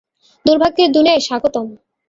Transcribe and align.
দুর্ভাগ্যের 0.45 0.89
দুনিয়ায় 0.91 1.25
স্বাগতম। 1.27 1.67